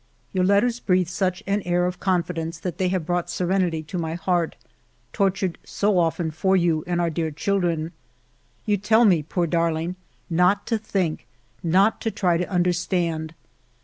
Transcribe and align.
Your 0.33 0.43
letters 0.45 0.79
breathe 0.79 1.09
such 1.09 1.43
an 1.45 1.61
air 1.61 1.85
of 1.85 1.99
confi 1.99 2.33
dence 2.33 2.57
that 2.57 2.79
they 2.79 2.87
have 2.87 3.05
brought 3.05 3.29
serenity 3.29 3.83
to 3.83 3.99
my 3.99 4.15
heart, 4.15 4.55
tortured 5.13 5.59
so 5.63 5.99
often 5.99 6.31
for 6.31 6.57
you 6.57 6.83
and 6.87 6.99
our 6.99 7.11
dear 7.11 7.29
children." 7.29 7.91
You 8.65 8.77
tell 8.77 9.05
me, 9.05 9.21
poor 9.21 9.45
darling, 9.45 9.95
not 10.27 10.65
to 10.65 10.79
think, 10.79 11.27
not 11.61 12.01
to 12.01 12.09
try 12.09 12.37
to 12.37 12.49
understand. 12.49 13.35